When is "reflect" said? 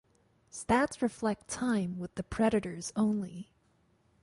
1.03-1.47